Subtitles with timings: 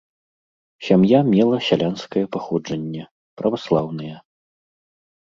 [0.85, 3.03] Сям'я мела сялянскае паходжанне,
[3.41, 4.15] праваслаўныя.